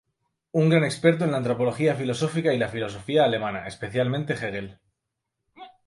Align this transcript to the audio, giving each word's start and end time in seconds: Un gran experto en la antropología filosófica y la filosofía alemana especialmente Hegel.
Un 0.61 0.67
gran 0.71 0.83
experto 0.83 1.25
en 1.25 1.29
la 1.31 1.37
antropología 1.37 1.93
filosófica 1.93 2.51
y 2.51 2.57
la 2.57 2.69
filosofía 2.69 3.23
alemana 3.23 3.67
especialmente 3.67 4.33
Hegel. 4.33 4.79